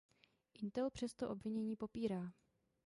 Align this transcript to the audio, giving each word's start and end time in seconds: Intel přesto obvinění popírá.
Intel 0.53 0.89
přesto 0.89 1.29
obvinění 1.29 1.75
popírá. 1.75 2.31